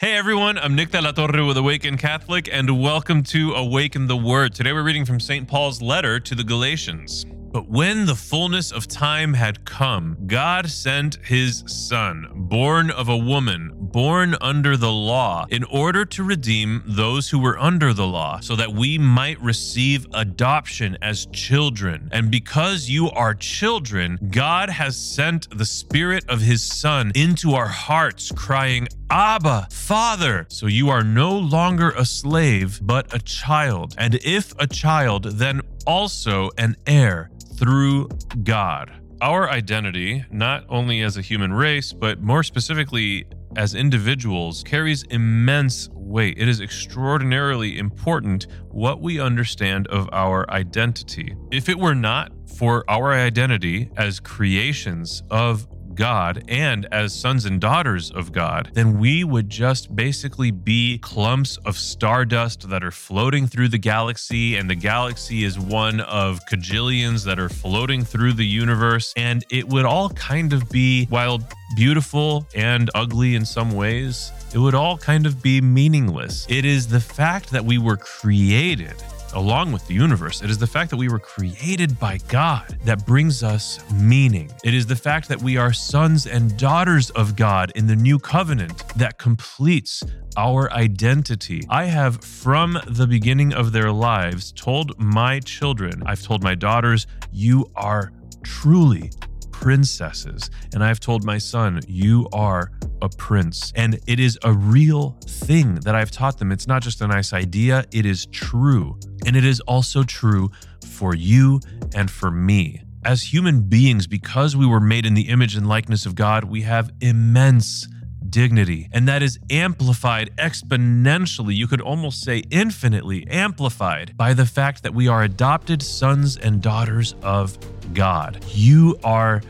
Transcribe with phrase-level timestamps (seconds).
[0.00, 4.16] Hey everyone, I'm Nick de la Torre with Awaken Catholic, and welcome to Awaken the
[4.16, 4.54] Word.
[4.54, 5.48] Today we're reading from St.
[5.48, 7.26] Paul's letter to the Galatians.
[7.50, 13.16] But when the fullness of time had come, God sent his Son, born of a
[13.16, 18.38] woman, born under the law, in order to redeem those who were under the law,
[18.38, 22.08] so that we might receive adoption as children.
[22.12, 27.66] And because you are children, God has sent the Spirit of his Son into our
[27.66, 30.46] hearts, crying, Abba, Father.
[30.50, 33.94] So you are no longer a slave, but a child.
[33.96, 38.08] And if a child, then also an heir through
[38.42, 38.92] God.
[39.22, 43.24] Our identity, not only as a human race, but more specifically
[43.56, 46.38] as individuals, carries immense weight.
[46.38, 51.34] It is extraordinarily important what we understand of our identity.
[51.50, 55.66] If it were not for our identity as creations of
[55.98, 61.56] God and as sons and daughters of God, then we would just basically be clumps
[61.66, 67.24] of stardust that are floating through the galaxy, and the galaxy is one of cajillions
[67.24, 69.12] that are floating through the universe.
[69.16, 71.40] And it would all kind of be, while
[71.74, 76.46] beautiful and ugly in some ways, it would all kind of be meaningless.
[76.48, 78.94] It is the fact that we were created
[79.34, 80.42] along with the universe.
[80.42, 84.50] It is the fact that we were created by God that brings us meaning.
[84.64, 88.18] It is the fact that we are sons and daughters of God in the new
[88.18, 90.02] covenant that completes
[90.36, 91.62] our identity.
[91.68, 97.06] I have, from the beginning of their lives, told my children, I've told my daughters,
[97.32, 98.12] you are
[98.42, 99.10] truly
[99.50, 100.50] princesses.
[100.72, 102.70] And I've told my son, you are
[103.02, 103.72] a prince.
[103.74, 106.52] And it is a real thing that I've taught them.
[106.52, 108.98] It's not just a nice idea, it is true.
[109.26, 110.50] And it is also true
[110.84, 111.60] for you
[111.94, 112.82] and for me.
[113.04, 116.62] As human beings, because we were made in the image and likeness of God, we
[116.62, 117.86] have immense
[118.28, 118.88] dignity.
[118.92, 124.94] And that is amplified exponentially, you could almost say infinitely amplified by the fact that
[124.94, 127.56] we are adopted sons and daughters of
[127.94, 128.44] God.
[128.48, 129.40] You are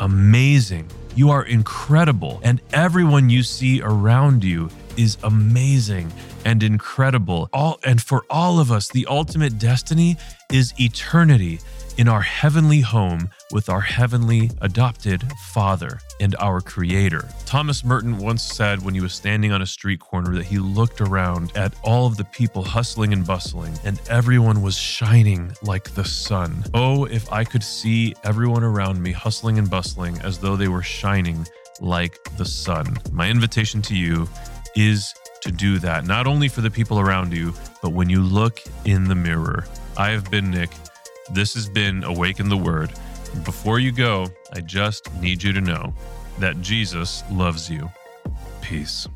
[0.00, 0.90] amazing.
[1.16, 2.40] You are incredible.
[2.44, 4.68] And everyone you see around you
[4.98, 6.12] is amazing
[6.44, 7.48] and incredible.
[7.54, 10.18] All and for all of us, the ultimate destiny
[10.52, 11.60] is eternity
[11.96, 17.28] in our heavenly home with our heavenly adopted Father and our Creator.
[17.44, 21.00] Thomas Merton once said when he was standing on a street corner that he looked
[21.00, 26.04] around at all of the people hustling and bustling, and everyone was shining like the
[26.04, 26.64] sun.
[26.74, 30.82] Oh, if I could see everyone around me hustling and bustling as though they were
[30.82, 31.46] shining
[31.80, 32.96] like the sun.
[33.12, 34.28] My invitation to you
[34.74, 38.60] is to do that, not only for the people around you, but when you look
[38.84, 39.66] in the mirror.
[39.96, 40.70] I have been Nick.
[41.30, 42.92] This has been Awaken the Word.
[43.44, 45.92] Before you go, I just need you to know
[46.38, 47.90] that Jesus loves you.
[48.62, 49.08] Peace.